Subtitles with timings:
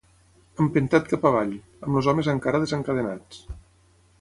[0.63, 1.53] Empentat cap avall,
[1.89, 3.45] amb els homes encara desencadenats.